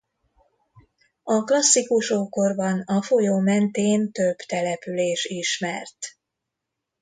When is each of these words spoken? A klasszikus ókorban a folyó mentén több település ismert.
A 1.23 1.43
klasszikus 1.43 2.09
ókorban 2.09 2.81
a 2.81 3.01
folyó 3.01 3.39
mentén 3.39 4.11
több 4.11 4.35
település 4.35 5.25
ismert. 5.25 5.97